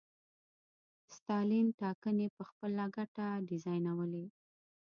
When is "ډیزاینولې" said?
3.49-4.25